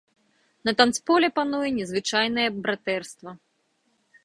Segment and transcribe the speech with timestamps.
[0.69, 3.31] На танцполе пануе незвычайнае братэрства.